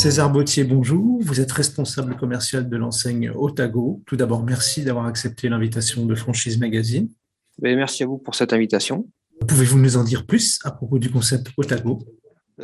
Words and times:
César 0.00 0.32
Bautier, 0.32 0.64
bonjour. 0.64 1.18
Vous 1.20 1.42
êtes 1.42 1.52
responsable 1.52 2.16
commercial 2.16 2.70
de 2.70 2.76
l'enseigne 2.78 3.30
Otago. 3.34 4.02
Tout 4.06 4.16
d'abord, 4.16 4.42
merci 4.42 4.82
d'avoir 4.82 5.04
accepté 5.04 5.50
l'invitation 5.50 6.06
de 6.06 6.14
Franchise 6.14 6.58
Magazine. 6.58 7.10
Ben, 7.58 7.76
merci 7.76 8.02
à 8.02 8.06
vous 8.06 8.16
pour 8.16 8.34
cette 8.34 8.54
invitation. 8.54 9.06
Pouvez-vous 9.46 9.78
nous 9.78 9.98
en 9.98 10.02
dire 10.02 10.24
plus 10.24 10.58
à 10.64 10.70
propos 10.70 10.98
du 10.98 11.10
concept 11.10 11.48
Otago? 11.58 11.98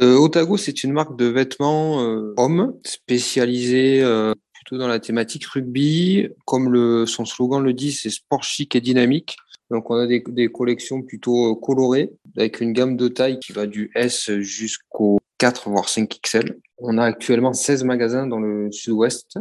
Euh, 0.00 0.16
Otago, 0.16 0.56
c'est 0.56 0.82
une 0.82 0.92
marque 0.92 1.18
de 1.18 1.26
vêtements 1.26 2.00
euh, 2.00 2.32
hommes 2.38 2.72
spécialisée 2.86 4.02
euh, 4.02 4.32
plutôt 4.54 4.78
dans 4.78 4.88
la 4.88 4.98
thématique 4.98 5.44
rugby. 5.44 6.30
Comme 6.46 6.72
le, 6.72 7.04
son 7.04 7.26
slogan 7.26 7.62
le 7.62 7.74
dit, 7.74 7.92
c'est 7.92 8.08
sport 8.08 8.44
chic 8.44 8.74
et 8.76 8.80
dynamique. 8.80 9.36
Donc, 9.70 9.90
on 9.90 9.96
a 9.96 10.06
des, 10.06 10.24
des 10.26 10.48
collections 10.48 11.02
plutôt 11.02 11.52
euh, 11.52 11.54
colorées 11.54 12.12
avec 12.34 12.62
une 12.62 12.72
gamme 12.72 12.96
de 12.96 13.08
taille 13.08 13.38
qui 13.40 13.52
va 13.52 13.66
du 13.66 13.90
S 13.94 14.30
jusqu'au 14.38 15.18
4 15.38 15.68
voire 15.68 15.88
5 15.88 16.20
XL. 16.22 16.58
On 16.78 16.98
a 16.98 17.04
actuellement 17.04 17.52
16 17.52 17.84
magasins 17.84 18.26
dans 18.26 18.40
le 18.40 18.70
sud-ouest. 18.72 19.38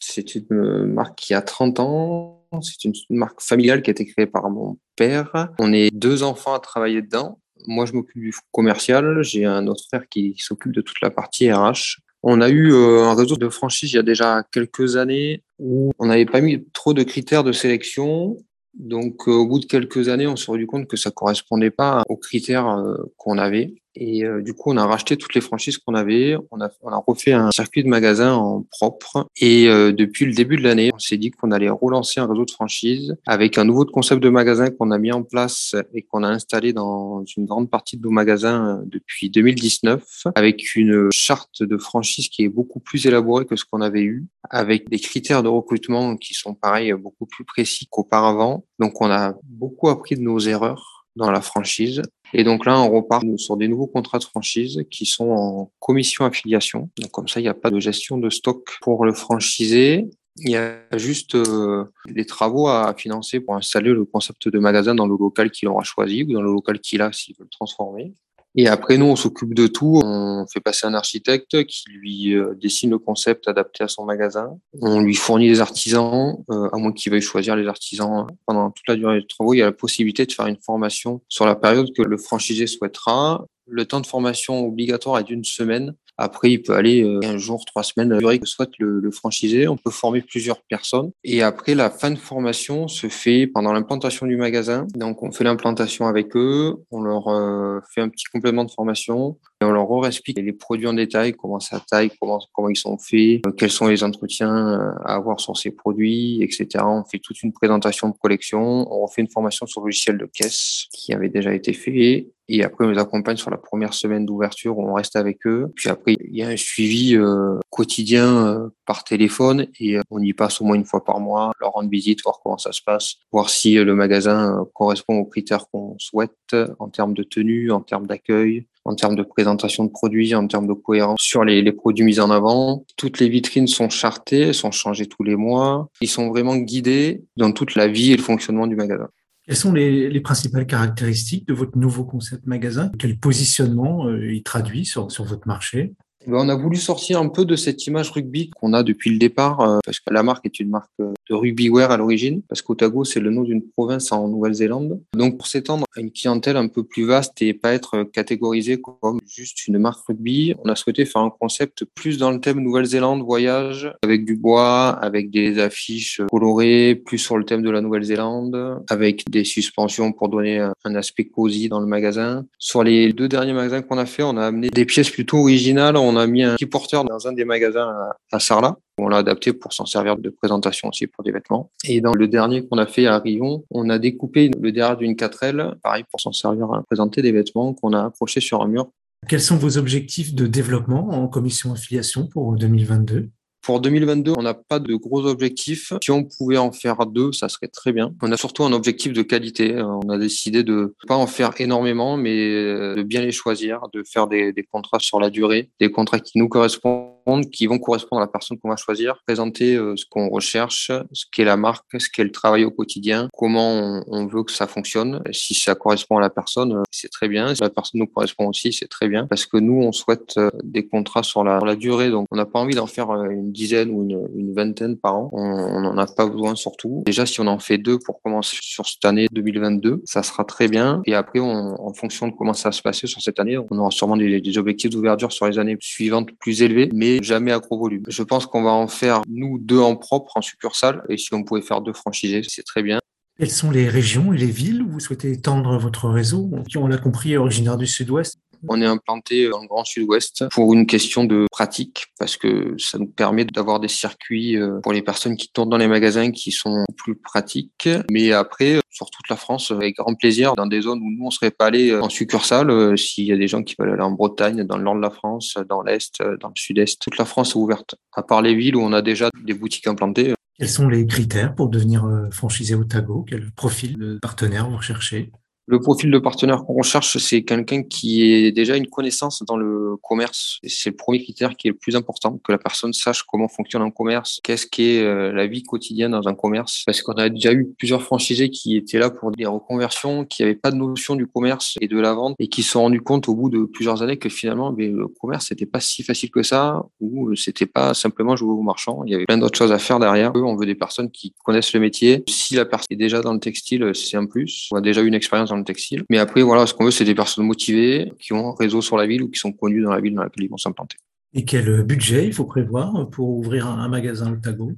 C'est 0.00 0.34
une 0.34 0.86
marque 0.86 1.16
qui 1.16 1.34
a 1.34 1.42
30 1.42 1.80
ans. 1.80 2.46
C'est 2.60 2.84
une 2.84 2.94
marque 3.10 3.40
familiale 3.40 3.82
qui 3.82 3.90
a 3.90 3.92
été 3.92 4.04
créée 4.04 4.26
par 4.26 4.50
mon 4.50 4.78
père. 4.96 5.48
On 5.58 5.72
est 5.72 5.90
deux 5.90 6.22
enfants 6.22 6.54
à 6.54 6.60
travailler 6.60 7.02
dedans. 7.02 7.38
Moi, 7.66 7.86
je 7.86 7.92
m'occupe 7.92 8.20
du 8.20 8.34
commercial. 8.50 9.22
J'ai 9.22 9.44
un 9.44 9.66
autre 9.66 9.84
frère 9.86 10.08
qui 10.08 10.34
s'occupe 10.38 10.72
de 10.72 10.80
toute 10.80 11.00
la 11.00 11.10
partie 11.10 11.50
RH. 11.50 12.00
On 12.22 12.40
a 12.40 12.50
eu 12.50 12.72
euh, 12.72 13.04
un 13.04 13.14
réseau 13.14 13.36
de 13.36 13.48
franchise 13.48 13.92
il 13.92 13.96
y 13.96 13.98
a 13.98 14.04
déjà 14.04 14.44
quelques 14.52 14.96
années 14.96 15.42
où 15.58 15.92
on 15.98 16.06
n'avait 16.06 16.26
pas 16.26 16.40
mis 16.40 16.64
trop 16.72 16.94
de 16.94 17.02
critères 17.02 17.42
de 17.42 17.52
sélection. 17.52 18.36
Donc, 18.74 19.28
euh, 19.28 19.32
au 19.32 19.46
bout 19.46 19.58
de 19.58 19.66
quelques 19.66 20.08
années, 20.08 20.26
on 20.26 20.36
s'est 20.36 20.50
rendu 20.50 20.66
compte 20.66 20.86
que 20.86 20.96
ça 20.96 21.10
correspondait 21.10 21.70
pas 21.70 22.04
aux 22.08 22.16
critères 22.16 22.68
euh, 22.68 22.96
qu'on 23.16 23.38
avait. 23.38 23.74
Et 23.94 24.24
euh, 24.24 24.42
du 24.42 24.54
coup, 24.54 24.70
on 24.72 24.76
a 24.76 24.86
racheté 24.86 25.16
toutes 25.16 25.34
les 25.34 25.40
franchises 25.40 25.78
qu'on 25.78 25.94
avait. 25.94 26.36
On 26.50 26.60
a, 26.60 26.70
on 26.82 26.88
a 26.88 27.02
refait 27.06 27.32
un 27.32 27.50
circuit 27.50 27.82
de 27.82 27.88
magasins 27.88 28.34
en 28.34 28.62
propre. 28.62 29.28
Et 29.36 29.68
euh, 29.68 29.92
depuis 29.92 30.24
le 30.24 30.32
début 30.32 30.56
de 30.56 30.62
l'année, 30.62 30.90
on 30.94 30.98
s'est 30.98 31.18
dit 31.18 31.30
qu'on 31.30 31.50
allait 31.50 31.68
relancer 31.68 32.20
un 32.20 32.26
réseau 32.26 32.44
de 32.44 32.50
franchises 32.50 33.14
avec 33.26 33.58
un 33.58 33.64
nouveau 33.64 33.84
concept 33.84 34.22
de 34.22 34.28
magasin 34.28 34.70
qu'on 34.70 34.90
a 34.90 34.98
mis 34.98 35.12
en 35.12 35.22
place 35.22 35.76
et 35.94 36.02
qu'on 36.02 36.22
a 36.22 36.28
installé 36.28 36.72
dans 36.72 37.24
une 37.36 37.46
grande 37.46 37.70
partie 37.70 37.96
de 37.96 38.02
nos 38.02 38.10
magasins 38.10 38.78
euh, 38.78 38.82
depuis 38.86 39.30
2019, 39.30 40.24
avec 40.34 40.74
une 40.74 41.08
charte 41.12 41.62
de 41.62 41.76
franchise 41.76 42.28
qui 42.28 42.44
est 42.44 42.48
beaucoup 42.48 42.80
plus 42.80 43.06
élaborée 43.06 43.44
que 43.44 43.56
ce 43.56 43.64
qu'on 43.64 43.80
avait 43.80 44.02
eu, 44.02 44.26
avec 44.48 44.88
des 44.88 44.98
critères 44.98 45.42
de 45.42 45.48
recrutement 45.48 46.16
qui 46.16 46.34
sont 46.34 46.54
pareils, 46.54 46.92
beaucoup 46.94 47.26
plus 47.26 47.44
précis 47.44 47.86
qu'auparavant. 47.90 48.64
Donc, 48.78 49.00
on 49.00 49.10
a 49.10 49.34
beaucoup 49.44 49.88
appris 49.88 50.16
de 50.16 50.22
nos 50.22 50.38
erreurs 50.38 50.91
dans 51.16 51.30
la 51.30 51.40
franchise. 51.40 52.02
Et 52.34 52.44
donc 52.44 52.64
là, 52.64 52.80
on 52.80 52.90
repart 52.90 53.24
sur 53.36 53.56
des 53.56 53.68
nouveaux 53.68 53.86
contrats 53.86 54.18
de 54.18 54.24
franchise 54.24 54.82
qui 54.90 55.04
sont 55.04 55.30
en 55.30 55.72
commission 55.80 56.24
affiliation. 56.24 56.90
Donc 56.98 57.10
comme 57.10 57.28
ça, 57.28 57.40
il 57.40 57.42
n'y 57.42 57.48
a 57.48 57.54
pas 57.54 57.70
de 57.70 57.78
gestion 57.78 58.18
de 58.18 58.30
stock 58.30 58.78
pour 58.80 59.04
le 59.04 59.12
franchisé. 59.12 60.08
Il 60.38 60.50
y 60.50 60.56
a 60.56 60.78
juste 60.96 61.34
euh, 61.34 61.84
des 62.08 62.24
travaux 62.24 62.68
à 62.68 62.94
financer 62.96 63.40
pour 63.40 63.54
installer 63.54 63.90
le 63.90 64.06
concept 64.06 64.48
de 64.48 64.58
magasin 64.58 64.94
dans 64.94 65.06
le 65.06 65.16
local 65.18 65.50
qu'il 65.50 65.68
aura 65.68 65.84
choisi 65.84 66.22
ou 66.22 66.32
dans 66.32 66.40
le 66.40 66.50
local 66.50 66.80
qu'il 66.80 67.02
a 67.02 67.12
s'il 67.12 67.34
veut 67.38 67.44
le 67.44 67.50
transformer. 67.50 68.14
Et 68.54 68.68
après, 68.68 68.98
nous, 68.98 69.06
on 69.06 69.16
s'occupe 69.16 69.54
de 69.54 69.66
tout. 69.66 70.00
On 70.04 70.46
fait 70.46 70.60
passer 70.60 70.86
un 70.86 70.94
architecte 70.94 71.64
qui 71.64 71.84
lui 71.88 72.34
euh, 72.34 72.54
dessine 72.54 72.90
le 72.90 72.98
concept 72.98 73.48
adapté 73.48 73.84
à 73.84 73.88
son 73.88 74.04
magasin. 74.04 74.58
On 74.80 75.00
lui 75.00 75.14
fournit 75.14 75.48
des 75.48 75.60
artisans, 75.60 76.36
euh, 76.50 76.68
à 76.70 76.76
moins 76.76 76.92
qu'il 76.92 77.12
veuille 77.12 77.22
choisir 77.22 77.56
les 77.56 77.66
artisans 77.66 78.26
pendant 78.46 78.70
toute 78.70 78.86
la 78.88 78.96
durée 78.96 79.20
des 79.20 79.26
travaux. 79.26 79.54
Il 79.54 79.58
y 79.58 79.62
a 79.62 79.66
la 79.66 79.72
possibilité 79.72 80.26
de 80.26 80.32
faire 80.32 80.46
une 80.46 80.58
formation 80.58 81.22
sur 81.28 81.46
la 81.46 81.54
période 81.54 81.88
que 81.96 82.02
le 82.02 82.18
franchisé 82.18 82.66
souhaitera. 82.66 83.46
Le 83.66 83.86
temps 83.86 84.00
de 84.00 84.06
formation 84.06 84.66
obligatoire 84.66 85.18
est 85.18 85.24
d'une 85.24 85.44
semaine. 85.44 85.94
Après, 86.22 86.52
il 86.52 86.62
peut 86.62 86.74
aller 86.74 87.02
euh, 87.02 87.18
un 87.24 87.36
jour, 87.36 87.64
trois 87.64 87.82
semaines, 87.82 88.16
durée 88.16 88.38
que 88.38 88.46
souhaite 88.46 88.70
le, 88.78 89.00
le 89.00 89.10
franchisé. 89.10 89.66
On 89.66 89.76
peut 89.76 89.90
former 89.90 90.22
plusieurs 90.22 90.62
personnes. 90.62 91.10
Et 91.24 91.42
après, 91.42 91.74
la 91.74 91.90
fin 91.90 92.12
de 92.12 92.16
formation 92.16 92.86
se 92.86 93.08
fait 93.08 93.48
pendant 93.48 93.72
l'implantation 93.72 94.26
du 94.26 94.36
magasin. 94.36 94.86
Donc, 94.94 95.24
on 95.24 95.32
fait 95.32 95.42
l'implantation 95.42 96.06
avec 96.06 96.36
eux. 96.36 96.76
On 96.92 97.02
leur 97.02 97.26
euh, 97.26 97.80
fait 97.92 98.02
un 98.02 98.08
petit 98.08 98.26
complément 98.32 98.64
de 98.64 98.70
formation. 98.70 99.36
Et 99.60 99.64
on 99.64 99.72
leur 99.72 100.06
explique 100.06 100.38
les 100.38 100.52
produits 100.52 100.86
en 100.86 100.92
détail, 100.92 101.32
comment 101.32 101.58
ça 101.58 101.80
taille, 101.90 102.10
comment, 102.20 102.38
comment 102.52 102.68
ils 102.68 102.76
sont 102.76 102.98
faits, 102.98 103.44
euh, 103.44 103.50
quels 103.50 103.70
sont 103.70 103.88
les 103.88 104.04
entretiens 104.04 104.94
à 105.04 105.14
avoir 105.14 105.40
sur 105.40 105.56
ces 105.56 105.72
produits, 105.72 106.40
etc. 106.40 106.84
On 106.84 107.02
fait 107.02 107.18
toute 107.18 107.42
une 107.42 107.52
présentation 107.52 108.08
de 108.08 108.14
collection. 108.16 108.86
On 108.92 109.06
refait 109.06 109.22
une 109.22 109.30
formation 109.30 109.66
sur 109.66 109.80
le 109.80 109.86
logiciel 109.86 110.18
de 110.18 110.26
caisse 110.26 110.84
qui 110.92 111.12
avait 111.12 111.28
déjà 111.30 111.52
été 111.52 111.72
fait. 111.72 112.28
Et 112.54 112.62
après, 112.64 112.84
on 112.84 112.90
les 112.90 112.98
accompagne 112.98 113.38
sur 113.38 113.50
la 113.50 113.56
première 113.56 113.94
semaine 113.94 114.26
d'ouverture, 114.26 114.78
on 114.78 114.92
reste 114.92 115.16
avec 115.16 115.46
eux. 115.46 115.72
Puis 115.74 115.88
après, 115.88 116.18
il 116.20 116.36
y 116.36 116.42
a 116.42 116.48
un 116.48 116.56
suivi 116.58 117.16
euh, 117.16 117.58
quotidien 117.70 118.46
euh, 118.46 118.68
par 118.84 119.04
téléphone 119.04 119.68
et 119.80 119.96
euh, 119.96 120.02
on 120.10 120.20
y 120.20 120.34
passe 120.34 120.60
au 120.60 120.66
moins 120.66 120.76
une 120.76 120.84
fois 120.84 121.02
par 121.02 121.18
mois, 121.18 121.52
leur 121.62 121.72
rendre 121.72 121.88
visite, 121.88 122.22
voir 122.22 122.40
comment 122.44 122.58
ça 122.58 122.72
se 122.72 122.82
passe, 122.84 123.14
voir 123.32 123.48
si 123.48 123.76
le 123.76 123.94
magasin 123.94 124.66
correspond 124.74 125.16
aux 125.16 125.24
critères 125.24 125.64
qu'on 125.72 125.96
souhaite 125.98 126.54
en 126.78 126.90
termes 126.90 127.14
de 127.14 127.22
tenue, 127.22 127.72
en 127.72 127.80
termes 127.80 128.06
d'accueil, 128.06 128.66
en 128.84 128.94
termes 128.96 129.16
de 129.16 129.22
présentation 129.22 129.84
de 129.84 129.90
produits, 129.90 130.34
en 130.34 130.46
termes 130.46 130.66
de 130.66 130.74
cohérence 130.74 131.22
sur 131.22 131.44
les, 131.44 131.62
les, 131.62 131.72
produits 131.72 132.04
mis 132.04 132.20
en 132.20 132.30
avant. 132.30 132.84
Toutes 132.98 133.18
les 133.18 133.30
vitrines 133.30 133.66
sont 133.66 133.88
chartées, 133.88 134.52
sont 134.52 134.72
changées 134.72 135.06
tous 135.06 135.22
les 135.22 135.36
mois. 135.36 135.88
Ils 136.02 136.08
sont 136.08 136.28
vraiment 136.28 136.56
guidés 136.56 137.24
dans 137.38 137.52
toute 137.52 137.76
la 137.76 137.88
vie 137.88 138.12
et 138.12 138.16
le 138.16 138.22
fonctionnement 138.22 138.66
du 138.66 138.76
magasin. 138.76 139.08
Quelles 139.46 139.56
sont 139.56 139.72
les, 139.72 140.08
les, 140.08 140.20
principales 140.20 140.66
caractéristiques 140.66 141.48
de 141.48 141.54
votre 141.54 141.76
nouveau 141.76 142.04
concept 142.04 142.46
magasin? 142.46 142.92
Quel 142.98 143.18
positionnement 143.18 144.06
euh, 144.06 144.32
il 144.32 144.42
traduit 144.42 144.84
sur, 144.84 145.10
sur 145.10 145.24
votre 145.24 145.48
marché? 145.48 145.94
On 146.26 146.48
a 146.48 146.54
voulu 146.54 146.76
sortir 146.76 147.20
un 147.20 147.28
peu 147.28 147.44
de 147.44 147.56
cette 147.56 147.86
image 147.86 148.10
rugby 148.10 148.50
qu'on 148.50 148.72
a 148.72 148.82
depuis 148.82 149.10
le 149.10 149.18
départ, 149.18 149.60
euh, 149.60 149.78
parce 149.84 150.00
que 150.00 150.12
la 150.12 150.22
marque 150.22 150.44
est 150.46 150.60
une 150.60 150.70
marque 150.70 150.90
euh, 151.00 151.12
de 151.28 151.34
rugbywear 151.34 151.90
à 151.90 151.96
l'origine, 151.96 152.42
parce 152.48 152.62
qu'Otago, 152.62 153.04
c'est 153.04 153.20
le 153.20 153.30
nom 153.30 153.42
d'une 153.42 153.62
province 153.62 154.12
en 154.12 154.28
Nouvelle-Zélande. 154.28 155.00
Donc, 155.16 155.36
pour 155.38 155.46
s'étendre 155.46 155.84
à 155.96 156.00
une 156.00 156.10
clientèle 156.10 156.56
un 156.56 156.68
peu 156.68 156.82
plus 156.84 157.04
vaste 157.04 157.40
et 157.42 157.54
pas 157.54 157.72
être 157.72 158.04
catégorisé 158.04 158.80
comme 158.80 159.18
juste 159.26 159.66
une 159.66 159.78
marque 159.78 160.04
rugby, 160.06 160.54
on 160.64 160.68
a 160.68 160.76
souhaité 160.76 161.04
faire 161.04 161.22
un 161.22 161.30
concept 161.30 161.84
plus 161.94 162.18
dans 162.18 162.30
le 162.30 162.40
thème 162.40 162.60
Nouvelle-Zélande, 162.60 163.22
voyage, 163.22 163.92
avec 164.02 164.24
du 164.24 164.36
bois, 164.36 164.90
avec 164.90 165.30
des 165.30 165.58
affiches 165.58 166.20
colorées, 166.30 166.94
plus 166.94 167.18
sur 167.18 167.38
le 167.38 167.44
thème 167.44 167.62
de 167.62 167.70
la 167.70 167.80
Nouvelle-Zélande, 167.80 168.82
avec 168.88 169.28
des 169.30 169.44
suspensions 169.44 170.12
pour 170.12 170.28
donner 170.28 170.66
un 170.84 170.94
aspect 170.94 171.24
cosy 171.24 171.68
dans 171.68 171.80
le 171.80 171.86
magasin. 171.86 172.44
Sur 172.58 172.82
les 172.82 173.12
deux 173.12 173.28
derniers 173.28 173.52
magasins 173.52 173.82
qu'on 173.82 173.98
a 173.98 174.06
fait, 174.06 174.22
on 174.22 174.36
a 174.36 174.46
amené 174.46 174.68
des 174.70 174.84
pièces 174.84 175.10
plutôt 175.10 175.38
originales 175.38 175.96
a 176.16 176.26
mis 176.26 176.42
un 176.42 176.54
petit 176.54 176.66
porteur 176.66 177.04
dans 177.04 177.26
un 177.26 177.32
des 177.32 177.44
magasins 177.44 177.92
à 178.30 178.38
Sarlat. 178.38 178.76
On 178.98 179.08
l'a 179.08 179.18
adapté 179.18 179.52
pour 179.52 179.72
s'en 179.72 179.86
servir 179.86 180.16
de 180.16 180.30
présentation 180.30 180.88
aussi 180.88 181.06
pour 181.06 181.24
des 181.24 181.32
vêtements. 181.32 181.70
Et 181.84 182.00
dans 182.00 182.12
le 182.12 182.28
dernier 182.28 182.66
qu'on 182.66 182.78
a 182.78 182.86
fait 182.86 183.06
à 183.06 183.18
Rion, 183.18 183.64
on 183.70 183.88
a 183.90 183.98
découpé 183.98 184.50
le 184.60 184.72
derrière 184.72 184.96
d'une 184.96 185.14
4L, 185.14 185.74
pareil 185.82 186.04
pour 186.10 186.20
s'en 186.20 186.32
servir 186.32 186.72
à 186.72 186.82
présenter 186.82 187.22
des 187.22 187.32
vêtements 187.32 187.74
qu'on 187.74 187.92
a 187.92 188.06
accrochés 188.06 188.40
sur 188.40 188.62
un 188.62 188.68
mur. 188.68 188.88
Quels 189.28 189.40
sont 189.40 189.56
vos 189.56 189.78
objectifs 189.78 190.34
de 190.34 190.46
développement 190.46 191.08
en 191.10 191.28
commission 191.28 191.72
affiliation 191.72 192.26
pour 192.26 192.54
2022 192.56 193.30
pour 193.62 193.80
2022, 193.80 194.34
on 194.36 194.42
n'a 194.42 194.54
pas 194.54 194.78
de 194.78 194.94
gros 194.94 195.24
objectifs. 195.26 195.92
Si 196.02 196.10
on 196.10 196.24
pouvait 196.24 196.58
en 196.58 196.72
faire 196.72 197.06
deux, 197.06 197.32
ça 197.32 197.48
serait 197.48 197.68
très 197.68 197.92
bien. 197.92 198.14
On 198.22 198.32
a 198.32 198.36
surtout 198.36 198.64
un 198.64 198.72
objectif 198.72 199.12
de 199.12 199.22
qualité. 199.22 199.80
On 199.80 200.08
a 200.08 200.18
décidé 200.18 200.62
de 200.62 200.94
pas 201.06 201.16
en 201.16 201.26
faire 201.26 201.52
énormément, 201.58 202.16
mais 202.16 202.34
de 202.34 203.02
bien 203.02 203.20
les 203.20 203.32
choisir, 203.32 203.82
de 203.92 204.02
faire 204.02 204.26
des, 204.26 204.52
des 204.52 204.62
contrats 204.64 204.98
sur 204.98 205.20
la 205.20 205.30
durée, 205.30 205.70
des 205.80 205.90
contrats 205.90 206.20
qui 206.20 206.38
nous 206.38 206.48
correspondent 206.48 207.11
qui 207.50 207.66
vont 207.66 207.78
correspondre 207.78 208.22
à 208.22 208.24
la 208.24 208.30
personne 208.30 208.58
qu'on 208.58 208.68
va 208.68 208.76
choisir, 208.76 209.16
présenter 209.26 209.76
euh, 209.76 209.94
ce 209.96 210.04
qu'on 210.08 210.28
recherche, 210.28 210.90
ce 211.12 211.24
qu'est 211.30 211.44
la 211.44 211.56
marque, 211.56 211.86
ce 211.98 212.08
qu'est 212.08 212.24
le 212.24 212.32
travail 212.32 212.64
au 212.64 212.70
quotidien, 212.70 213.28
comment 213.36 214.02
on, 214.06 214.26
veut 214.26 214.44
que 214.44 214.52
ça 214.52 214.66
fonctionne. 214.66 215.22
si 215.32 215.54
ça 215.54 215.74
correspond 215.74 216.18
à 216.18 216.20
la 216.20 216.30
personne, 216.30 216.72
euh, 216.72 216.82
c'est 216.90 217.10
très 217.10 217.28
bien. 217.28 217.54
Si 217.54 217.60
la 217.60 217.70
personne 217.70 218.00
nous 218.00 218.06
correspond 218.06 218.48
aussi, 218.48 218.72
c'est 218.72 218.88
très 218.88 219.08
bien. 219.08 219.26
Parce 219.26 219.46
que 219.46 219.56
nous, 219.56 219.82
on 219.82 219.92
souhaite 219.92 220.34
euh, 220.38 220.50
des 220.62 220.86
contrats 220.86 221.22
sur 221.22 221.44
la, 221.44 221.58
la 221.60 221.76
durée. 221.76 222.10
Donc, 222.10 222.26
on 222.30 222.36
n'a 222.36 222.46
pas 222.46 222.58
envie 222.58 222.74
d'en 222.74 222.86
faire 222.86 223.12
une 223.24 223.52
dizaine 223.52 223.90
ou 223.90 224.04
une, 224.04 224.28
une 224.36 224.54
vingtaine 224.54 224.96
par 224.96 225.16
an. 225.16 225.30
On 225.32 225.80
n'en 225.80 225.98
a 225.98 226.06
pas 226.06 226.26
besoin 226.26 226.54
surtout. 226.54 227.02
Déjà, 227.06 227.26
si 227.26 227.40
on 227.40 227.46
en 227.46 227.58
fait 227.58 227.78
deux 227.78 227.98
pour 227.98 228.22
commencer 228.22 228.56
sur 228.60 228.86
cette 228.86 229.04
année 229.04 229.26
2022, 229.32 230.02
ça 230.04 230.22
sera 230.22 230.44
très 230.44 230.68
bien. 230.68 231.02
Et 231.06 231.14
après, 231.14 231.40
on, 231.40 231.80
en 231.80 231.92
fonction 231.94 232.28
de 232.28 232.32
comment 232.32 232.54
ça 232.54 232.68
va 232.68 232.72
se 232.72 232.82
passer 232.82 233.06
sur 233.06 233.20
cette 233.20 233.40
année, 233.40 233.58
on 233.58 233.78
aura 233.78 233.90
sûrement 233.90 234.16
des, 234.16 234.40
des 234.40 234.58
objectifs 234.58 234.90
d'ouverture 234.90 235.32
sur 235.32 235.46
les 235.46 235.58
années 235.58 235.76
suivantes 235.80 236.30
plus 236.38 236.62
élevés. 236.62 236.88
Mais 236.92 237.11
jamais 237.22 237.52
à 237.52 237.58
gros 237.58 237.78
volume. 237.78 238.04
Je 238.08 238.22
pense 238.22 238.46
qu'on 238.46 238.62
va 238.62 238.70
en 238.70 238.88
faire, 238.88 239.22
nous, 239.28 239.58
deux 239.58 239.80
en 239.80 239.96
propre, 239.96 240.36
en 240.36 240.42
succursale. 240.42 241.02
Et 241.08 241.16
si 241.16 241.34
on 241.34 241.42
pouvait 241.42 241.62
faire 241.62 241.80
deux 241.80 241.92
franchisés, 241.92 242.42
c'est 242.46 242.64
très 242.64 242.82
bien. 242.82 242.98
Quelles 243.38 243.50
sont 243.50 243.70
les 243.70 243.88
régions 243.88 244.32
et 244.32 244.38
les 244.38 244.46
villes 244.46 244.82
où 244.82 244.90
vous 244.90 245.00
souhaitez 245.00 245.32
étendre 245.32 245.78
votre 245.78 246.08
réseau, 246.08 246.50
qui, 246.68 246.78
on 246.78 246.86
l'a 246.86 246.98
compris, 246.98 247.32
est 247.32 247.38
originaire 247.38 247.76
du 247.76 247.86
sud-ouest? 247.86 248.38
On 248.68 248.80
est 248.80 248.86
implanté 248.86 249.48
dans 249.48 249.60
le 249.60 249.66
Grand 249.66 249.84
Sud-Ouest 249.84 250.48
pour 250.50 250.72
une 250.72 250.86
question 250.86 251.24
de 251.24 251.46
pratique, 251.50 252.06
parce 252.18 252.36
que 252.36 252.74
ça 252.78 252.98
nous 252.98 253.06
permet 253.06 253.44
d'avoir 253.44 253.80
des 253.80 253.88
circuits 253.88 254.56
euh, 254.56 254.80
pour 254.82 254.92
les 254.92 255.02
personnes 255.02 255.36
qui 255.36 255.50
tournent 255.52 255.70
dans 255.70 255.78
les 255.78 255.88
magasins 255.88 256.30
qui 256.30 256.52
sont 256.52 256.84
plus 256.96 257.16
pratiques. 257.16 257.88
Mais 258.10 258.32
après, 258.32 258.80
sur 258.90 259.10
toute 259.10 259.28
la 259.28 259.36
France, 259.36 259.70
avec 259.70 259.96
grand 259.96 260.14
plaisir, 260.14 260.54
dans 260.54 260.66
des 260.66 260.82
zones 260.82 261.00
où 261.00 261.10
nous, 261.10 261.26
on 261.26 261.30
serait 261.30 261.50
pas 261.50 261.66
allé 261.66 261.94
en 261.94 262.08
succursale, 262.08 262.70
euh, 262.70 262.96
s'il 262.96 263.24
y 263.24 263.32
a 263.32 263.36
des 263.36 263.48
gens 263.48 263.62
qui 263.62 263.74
veulent 263.78 263.92
aller 263.92 264.02
en 264.02 264.12
Bretagne, 264.12 264.64
dans 264.64 264.76
le 264.76 264.84
nord 264.84 264.96
de 264.96 265.00
la 265.00 265.10
France, 265.10 265.58
dans 265.68 265.82
l'Est, 265.82 266.22
dans 266.40 266.48
le 266.48 266.54
Sud-Est, 266.56 267.00
toute 267.00 267.18
la 267.18 267.24
France 267.24 267.50
est 267.50 267.58
ouverte. 267.58 267.96
À 268.14 268.22
part 268.22 268.42
les 268.42 268.54
villes 268.54 268.76
où 268.76 268.82
on 268.82 268.92
a 268.92 269.02
déjà 269.02 269.30
des 269.44 269.54
boutiques 269.54 269.86
implantées, 269.86 270.34
quels 270.58 270.68
sont 270.68 270.88
les 270.88 271.06
critères 271.06 271.54
pour 271.54 271.68
devenir 271.68 272.04
euh, 272.04 272.30
franchisé 272.30 272.74
Otago 272.74 273.24
Quel 273.28 273.50
profil 273.50 273.98
de 273.98 274.18
partenaire 274.20 274.68
vous 274.68 274.76
recherchez? 274.76 275.32
Le 275.72 275.80
profil 275.80 276.10
de 276.10 276.18
partenaire 276.18 276.64
qu'on 276.64 276.74
recherche, 276.74 277.16
c'est 277.16 277.44
quelqu'un 277.44 277.82
qui 277.82 278.30
ait 278.30 278.52
déjà 278.52 278.76
une 278.76 278.88
connaissance 278.88 279.42
dans 279.42 279.56
le 279.56 279.96
commerce. 280.02 280.58
C'est 280.66 280.90
le 280.90 280.96
premier 280.96 281.22
critère 281.22 281.56
qui 281.56 281.68
est 281.68 281.70
le 281.70 281.76
plus 281.78 281.96
important, 281.96 282.38
que 282.44 282.52
la 282.52 282.58
personne 282.58 282.92
sache 282.92 283.22
comment 283.22 283.48
fonctionne 283.48 283.80
un 283.80 283.90
commerce, 283.90 284.38
qu'est-ce 284.44 284.66
qu'est 284.66 285.02
euh, 285.02 285.32
la 285.32 285.46
vie 285.46 285.62
quotidienne 285.62 286.10
dans 286.10 286.28
un 286.28 286.34
commerce. 286.34 286.82
Parce 286.84 287.00
qu'on 287.00 287.14
a 287.14 287.30
déjà 287.30 287.54
eu 287.54 287.72
plusieurs 287.78 288.02
franchisés 288.02 288.50
qui 288.50 288.76
étaient 288.76 288.98
là 288.98 289.08
pour 289.08 289.30
des 289.30 289.46
reconversions, 289.46 290.26
qui 290.26 290.42
n'avaient 290.42 290.56
pas 290.56 290.70
de 290.70 290.76
notion 290.76 291.16
du 291.16 291.26
commerce 291.26 291.78
et 291.80 291.88
de 291.88 291.98
la 291.98 292.12
vente, 292.12 292.36
et 292.38 292.48
qui 292.48 292.62
se 292.62 292.72
sont 292.72 292.82
rendus 292.82 293.00
compte 293.00 293.26
au 293.30 293.34
bout 293.34 293.48
de 293.48 293.64
plusieurs 293.64 294.02
années 294.02 294.18
que 294.18 294.28
finalement, 294.28 294.74
mais, 294.76 294.88
le 294.88 295.08
commerce, 295.08 295.46
c'était 295.48 295.64
pas 295.64 295.80
si 295.80 296.02
facile 296.02 296.30
que 296.30 296.42
ça, 296.42 296.82
ou 297.00 297.34
c'était 297.34 297.64
pas 297.64 297.94
simplement 297.94 298.36
jouer 298.36 298.52
au 298.52 298.60
marchand. 298.60 299.04
Il 299.06 299.12
y 299.12 299.14
avait 299.14 299.24
plein 299.24 299.38
d'autres 299.38 299.56
choses 299.56 299.72
à 299.72 299.78
faire 299.78 299.98
derrière. 299.98 300.32
on 300.34 300.54
veut 300.54 300.66
des 300.66 300.74
personnes 300.74 301.10
qui 301.10 301.32
connaissent 301.42 301.72
le 301.72 301.80
métier. 301.80 302.24
Si 302.28 302.56
la 302.56 302.66
personne 302.66 302.88
est 302.90 302.96
déjà 302.96 303.22
dans 303.22 303.32
le 303.32 303.40
textile, 303.40 303.92
c'est 303.94 304.18
un 304.18 304.26
plus. 304.26 304.68
On 304.70 304.76
a 304.76 304.82
déjà 304.82 305.00
eu 305.00 305.06
une 305.06 305.14
expérience 305.14 305.48
dans 305.48 305.56
le 305.56 305.61
textile. 305.62 306.04
Mais 306.10 306.18
après, 306.18 306.42
voilà, 306.42 306.66
ce 306.66 306.74
qu'on 306.74 306.84
veut, 306.84 306.90
c'est 306.90 307.04
des 307.04 307.14
personnes 307.14 307.44
motivées, 307.44 308.12
qui 308.18 308.32
ont 308.32 308.50
un 308.50 308.54
réseau 308.58 308.82
sur 308.82 308.96
la 308.96 309.06
ville 309.06 309.22
ou 309.22 309.28
qui 309.28 309.38
sont 309.38 309.52
connues 309.52 309.82
dans 309.82 309.92
la 309.92 310.00
ville 310.00 310.14
dans 310.14 310.22
laquelle 310.22 310.44
ils 310.44 310.50
vont 310.50 310.56
s'implanter. 310.56 310.96
Et 311.34 311.44
quel 311.44 311.82
budget 311.84 312.26
il 312.26 312.34
faut 312.34 312.44
prévoir 312.44 313.08
pour 313.10 313.30
ouvrir 313.30 313.66
un 313.66 313.88
magasin 313.88 314.32
Otago 314.32 314.72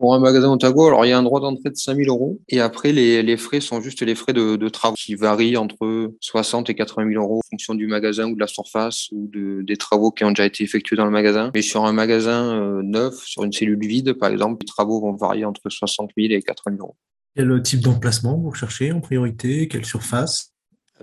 pour 0.00 0.14
un 0.14 0.18
magasin 0.18 0.50
Otago, 0.50 0.86
alors 0.86 1.04
il 1.04 1.10
y 1.10 1.12
a 1.12 1.18
un 1.18 1.22
droit 1.22 1.40
d'entrée 1.40 1.68
de 1.68 1.76
5000 1.76 2.08
euros. 2.08 2.40
Et 2.48 2.58
après, 2.58 2.90
les, 2.90 3.22
les, 3.22 3.36
frais 3.36 3.60
sont 3.60 3.82
juste 3.82 4.00
les 4.00 4.14
frais 4.14 4.32
de, 4.32 4.56
de, 4.56 4.68
travaux 4.70 4.94
qui 4.96 5.14
varient 5.14 5.58
entre 5.58 6.14
60 6.20 6.70
et 6.70 6.74
80 6.74 7.10
000 7.10 7.22
euros 7.22 7.40
en 7.40 7.50
fonction 7.50 7.74
du 7.74 7.86
magasin 7.86 8.30
ou 8.30 8.34
de 8.34 8.40
la 8.40 8.46
surface 8.46 9.10
ou 9.12 9.28
de, 9.28 9.60
des 9.60 9.76
travaux 9.76 10.10
qui 10.10 10.24
ont 10.24 10.30
déjà 10.30 10.46
été 10.46 10.64
effectués 10.64 10.96
dans 10.96 11.04
le 11.04 11.10
magasin. 11.10 11.50
Mais 11.54 11.60
sur 11.60 11.84
un 11.84 11.92
magasin 11.92 12.58
euh, 12.58 12.80
neuf, 12.82 13.22
sur 13.26 13.44
une 13.44 13.52
cellule 13.52 13.78
vide, 13.78 14.14
par 14.14 14.30
exemple, 14.30 14.62
les 14.62 14.66
travaux 14.66 15.02
vont 15.02 15.12
varier 15.12 15.44
entre 15.44 15.68
60 15.68 16.12
000 16.16 16.32
et 16.32 16.40
80 16.40 16.76
000 16.76 16.86
euros. 16.86 16.96
Quel 17.34 17.60
type 17.62 17.80
d'emplacement 17.80 18.36
vous 18.38 18.50
recherchez 18.50 18.92
en 18.92 19.00
priorité? 19.00 19.66
Quelle 19.66 19.84
surface? 19.84 20.49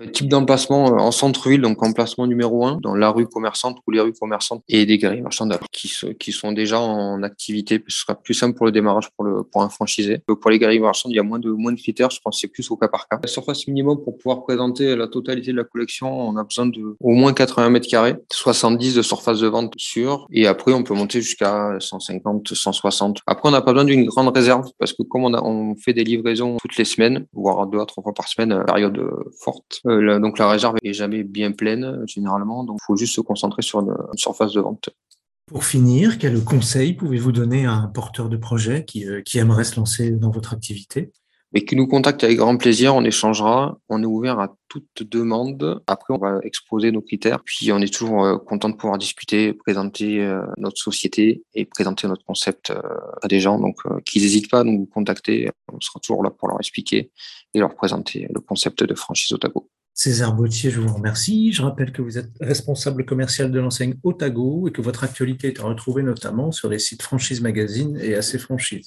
Type 0.06 0.28
d'emplacement 0.28 0.88
euh, 0.88 0.98
en 0.98 1.10
centre-ville, 1.10 1.60
donc 1.60 1.82
emplacement 1.82 2.26
numéro 2.26 2.66
un, 2.66 2.78
dans 2.80 2.94
la 2.94 3.10
rue 3.10 3.26
commerçante 3.26 3.78
ou 3.86 3.90
les 3.90 4.00
rues 4.00 4.12
commerçantes 4.12 4.62
et 4.68 4.86
des 4.86 4.98
galeries 4.98 5.22
marchandes 5.22 5.58
qui, 5.72 5.92
qui 6.18 6.32
sont 6.32 6.52
déjà 6.52 6.80
en 6.80 7.22
activité. 7.22 7.82
Ce 7.88 8.00
sera 8.00 8.14
plus 8.14 8.34
simple 8.34 8.56
pour 8.56 8.66
le 8.66 8.72
démarrage 8.72 9.10
pour, 9.16 9.24
le, 9.24 9.42
pour 9.42 9.62
un 9.62 9.68
franchisé. 9.68 10.22
Euh, 10.30 10.34
pour 10.34 10.50
les 10.50 10.58
galeries 10.58 10.80
marchandes, 10.80 11.12
il 11.12 11.16
y 11.16 11.20
a 11.20 11.22
moins 11.22 11.38
de, 11.38 11.50
moins 11.50 11.72
de 11.72 11.78
critères. 11.78 12.10
Je 12.10 12.20
pense 12.20 12.36
que 12.36 12.40
c'est 12.40 12.48
plus 12.48 12.70
au 12.70 12.76
cas 12.76 12.88
par 12.88 13.08
cas. 13.08 13.18
La 13.22 13.28
surface 13.28 13.66
minimum 13.66 14.02
pour 14.02 14.16
pouvoir 14.16 14.42
présenter 14.44 14.96
la 14.96 15.08
totalité 15.08 15.52
de 15.52 15.56
la 15.56 15.64
collection, 15.64 16.28
on 16.28 16.36
a 16.36 16.44
besoin 16.44 16.66
de 16.66 16.96
au 17.00 17.12
moins 17.12 17.32
80 17.32 17.70
mètres 17.70 17.88
carrés, 17.88 18.16
70 18.32 18.94
de 18.94 19.02
surface 19.02 19.40
de 19.40 19.48
vente 19.48 19.74
sûre. 19.76 20.26
Et 20.32 20.46
après, 20.46 20.72
on 20.72 20.82
peut 20.82 20.94
monter 20.94 21.20
jusqu'à 21.20 21.76
150, 21.78 22.54
160. 22.54 23.20
Après, 23.26 23.48
on 23.48 23.52
n'a 23.52 23.62
pas 23.62 23.72
besoin 23.72 23.84
d'une 23.84 24.06
grande 24.06 24.34
réserve 24.34 24.68
parce 24.78 24.92
que 24.92 25.02
comme 25.02 25.24
on, 25.24 25.34
a, 25.34 25.42
on 25.42 25.74
fait 25.76 25.92
des 25.92 26.04
livraisons 26.04 26.56
toutes 26.60 26.76
les 26.76 26.84
semaines, 26.84 27.26
voire 27.32 27.66
deux 27.66 27.80
à 27.80 27.86
trois 27.86 28.02
fois 28.02 28.14
par 28.14 28.28
semaine, 28.28 28.62
période 28.66 29.00
forte, 29.42 29.82
euh, 29.88 30.18
donc 30.18 30.38
la 30.38 30.48
réserve 30.48 30.76
est 30.82 30.92
jamais 30.92 31.22
bien 31.22 31.52
pleine 31.52 32.02
généralement, 32.06 32.64
donc 32.64 32.78
il 32.82 32.84
faut 32.86 32.96
juste 32.96 33.14
se 33.14 33.20
concentrer 33.20 33.62
sur 33.62 33.80
une, 33.80 33.94
surface 34.14 34.52
de 34.52 34.60
vente. 34.60 34.90
Pour 35.46 35.64
finir, 35.64 36.18
quel 36.18 36.42
conseil 36.44 36.92
pouvez-vous 36.92 37.32
donner 37.32 37.64
à 37.64 37.72
un 37.72 37.86
porteur 37.86 38.28
de 38.28 38.36
projet 38.36 38.84
qui, 38.84 39.06
euh, 39.06 39.22
qui 39.22 39.38
aimerait 39.38 39.64
se 39.64 39.76
lancer 39.76 40.10
dans 40.10 40.30
votre 40.30 40.52
activité? 40.52 41.10
Et 41.54 41.64
qui 41.64 41.76
nous 41.76 41.86
contacte 41.86 42.22
avec 42.24 42.36
grand 42.36 42.58
plaisir, 42.58 42.94
on 42.94 43.02
échangera, 43.04 43.78
on 43.88 44.02
est 44.02 44.06
ouvert 44.06 44.38
à 44.38 44.54
toute 44.68 45.02
demande. 45.02 45.82
Après, 45.86 46.12
on 46.12 46.18
va 46.18 46.40
exposer 46.42 46.92
nos 46.92 47.00
critères, 47.00 47.40
puis 47.42 47.72
on 47.72 47.78
est 47.78 47.90
toujours 47.90 48.22
euh, 48.22 48.36
content 48.36 48.68
de 48.68 48.74
pouvoir 48.74 48.98
discuter, 48.98 49.54
présenter 49.54 50.22
notre 50.58 50.76
société 50.76 51.42
et 51.54 51.64
présenter 51.64 52.06
notre 52.06 52.22
concept 52.26 52.70
à 53.22 53.28
des 53.28 53.40
gens. 53.40 53.58
Donc, 53.58 53.78
qu'ils 54.04 54.20
n'hésitent 54.20 54.50
pas 54.50 54.60
à 54.60 54.64
nous 54.64 54.84
contacter, 54.84 55.48
on 55.72 55.80
sera 55.80 56.00
toujours 56.00 56.22
là 56.22 56.28
pour 56.28 56.48
leur 56.48 56.58
expliquer 56.60 57.10
et 57.54 57.58
leur 57.58 57.74
présenter 57.74 58.28
le 58.28 58.40
concept 58.40 58.84
de 58.84 58.94
franchise 58.94 59.32
Otago. 59.32 59.70
César 59.98 60.32
Bautier, 60.32 60.70
je 60.70 60.78
vous 60.78 60.94
remercie. 60.94 61.52
Je 61.52 61.60
rappelle 61.60 61.90
que 61.90 62.02
vous 62.02 62.18
êtes 62.18 62.30
responsable 62.40 63.04
commercial 63.04 63.50
de 63.50 63.58
l'enseigne 63.58 63.96
Otago 64.04 64.68
et 64.68 64.70
que 64.70 64.80
votre 64.80 65.02
actualité 65.02 65.48
est 65.48 65.58
à 65.58 65.64
retrouver 65.64 66.04
notamment 66.04 66.52
sur 66.52 66.68
les 66.68 66.78
sites 66.78 67.02
Franchise 67.02 67.40
Magazine 67.40 67.98
et 68.00 68.14
AC 68.14 68.38
Franchise. 68.38 68.86